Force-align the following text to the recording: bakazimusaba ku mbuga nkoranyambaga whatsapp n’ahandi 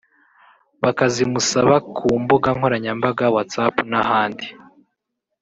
bakazimusaba 0.83 1.75
ku 1.95 2.07
mbuga 2.21 2.47
nkoranyambaga 2.57 3.25
whatsapp 3.33 3.75
n’ahandi 3.91 4.47